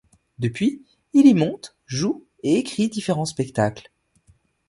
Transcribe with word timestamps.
Depuis, 0.39 0.83
il 1.13 1.27
y 1.27 1.35
monte, 1.35 1.75
joue 1.85 2.25
et 2.41 2.55
écrit 2.57 2.89
différents 2.89 3.25
spectacles. 3.27 3.91